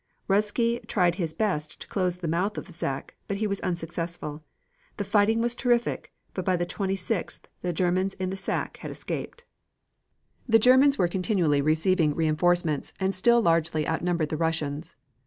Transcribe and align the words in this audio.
Ruzsky 0.27 0.79
tried 0.87 1.13
his 1.21 1.35
best 1.35 1.79
to 1.79 1.87
close 1.87 2.17
the 2.17 2.27
mouth 2.27 2.57
of 2.57 2.65
the 2.65 2.73
sack, 2.73 3.13
but 3.27 3.37
he 3.37 3.45
was 3.45 3.61
unsuccessful. 3.61 4.41
The 4.97 5.03
fighting 5.03 5.41
was 5.41 5.53
terrific, 5.53 6.11
but 6.33 6.43
by 6.43 6.55
the 6.55 6.65
26th 6.65 7.41
the 7.61 7.71
Germans 7.71 8.15
in 8.15 8.31
the 8.31 8.35
sack 8.35 8.77
had 8.77 8.89
escaped. 8.89 9.45
The 10.49 10.57
Germans 10.57 10.97
were 10.97 11.07
continually 11.07 11.61
receiving 11.61 12.15
reinforcements 12.15 12.93
and 12.99 13.13
still 13.13 13.43
largely 13.43 13.87
outnumbered 13.87 14.29
the 14.29 14.37
Russians. 14.37 14.95